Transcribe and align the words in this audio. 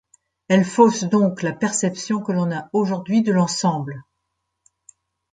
Elle 0.47 0.65
fausse 0.65 1.03
donc 1.03 1.43
la 1.43 1.53
perception 1.53 2.23
que 2.23 2.31
l’on 2.31 2.49
a 2.51 2.69
aujourd’hui 2.73 3.21
de 3.21 3.31
l’ensemble. 3.31 4.01